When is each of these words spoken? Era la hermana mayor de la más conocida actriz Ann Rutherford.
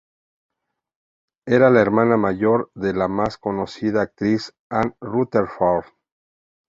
Era 1.45 1.69
la 1.69 1.79
hermana 1.79 2.17
mayor 2.17 2.71
de 2.73 2.91
la 2.93 3.07
más 3.07 3.37
conocida 3.37 4.01
actriz 4.01 4.51
Ann 4.67 4.95
Rutherford. 4.99 5.85